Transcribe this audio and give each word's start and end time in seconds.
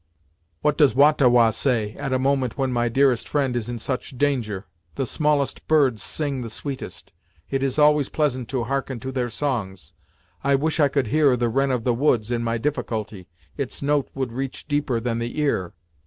"What 0.63 0.79
does 0.79 0.95
Wah 0.95 1.11
ta 1.11 1.27
Wah 1.27 1.51
say, 1.51 1.93
at 1.93 2.11
a 2.11 2.17
moment 2.17 2.57
when 2.57 2.73
my 2.73 2.89
dearest 2.89 3.29
friend 3.29 3.55
is 3.55 3.69
in 3.69 3.77
such 3.77 4.17
danger. 4.17 4.65
The 4.95 5.05
smallest 5.05 5.67
birds 5.67 6.01
sing 6.01 6.41
the 6.41 6.49
sweetest; 6.49 7.13
it 7.51 7.61
is 7.61 7.77
always 7.77 8.09
pleasant 8.09 8.49
to 8.49 8.63
hearken 8.63 8.99
to 9.01 9.11
their 9.11 9.29
songs. 9.29 9.93
I 10.43 10.55
wish 10.55 10.79
I 10.79 10.87
could 10.87 11.05
hear 11.09 11.37
the 11.37 11.49
Wren 11.49 11.69
of 11.69 11.83
the 11.83 11.93
Woods 11.93 12.31
in 12.31 12.41
my 12.43 12.57
difficulty; 12.57 13.27
its 13.57 13.83
note 13.83 14.09
would 14.15 14.31
reach 14.33 14.67
deeper 14.67 14.99
than 14.99 15.19
the 15.19 15.39
ear." 15.39 15.75